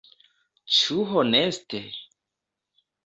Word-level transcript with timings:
Ĉu 0.77 0.97
honeste? 1.11 1.83